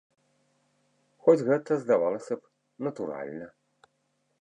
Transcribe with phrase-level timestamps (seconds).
[1.27, 2.53] Хоць гэта, здавалася б,
[2.89, 3.47] натуральна.